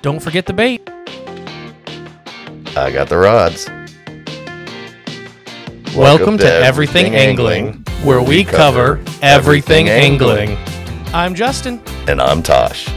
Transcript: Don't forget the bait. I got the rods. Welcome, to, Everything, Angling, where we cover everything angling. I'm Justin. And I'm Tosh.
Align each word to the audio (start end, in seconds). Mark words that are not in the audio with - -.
Don't 0.00 0.20
forget 0.20 0.46
the 0.46 0.52
bait. 0.52 0.88
I 2.76 2.92
got 2.92 3.08
the 3.08 3.18
rods. 3.18 3.68
Welcome, 5.96 6.38
to, 6.38 6.46
Everything, 6.46 7.16
Angling, 7.16 7.84
where 8.04 8.22
we 8.22 8.44
cover 8.44 9.02
everything 9.22 9.88
angling. 9.88 10.56
I'm 11.12 11.34
Justin. 11.34 11.82
And 12.06 12.20
I'm 12.20 12.44
Tosh. 12.44 12.88